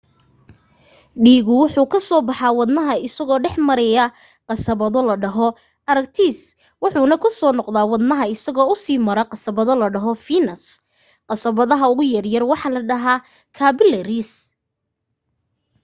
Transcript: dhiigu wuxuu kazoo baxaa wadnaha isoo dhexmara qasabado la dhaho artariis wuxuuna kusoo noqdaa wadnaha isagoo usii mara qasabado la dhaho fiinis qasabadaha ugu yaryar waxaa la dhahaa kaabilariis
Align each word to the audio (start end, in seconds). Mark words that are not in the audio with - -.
dhiigu 1.23 1.51
wuxuu 1.61 1.87
kazoo 1.93 2.25
baxaa 2.27 2.57
wadnaha 2.59 2.93
isoo 3.07 3.35
dhexmara 3.43 4.05
qasabado 4.47 4.99
la 5.09 5.15
dhaho 5.23 5.47
artariis 5.91 6.39
wuxuuna 6.81 7.15
kusoo 7.23 7.53
noqdaa 7.57 7.89
wadnaha 7.93 8.25
isagoo 8.35 8.67
usii 8.75 8.99
mara 9.07 9.23
qasabado 9.31 9.71
la 9.81 9.87
dhaho 9.95 10.11
fiinis 10.25 10.63
qasabadaha 11.29 11.85
ugu 11.91 12.03
yaryar 12.15 12.43
waxaa 12.51 12.73
la 12.75 12.81
dhahaa 12.89 13.23
kaabilariis 13.57 14.29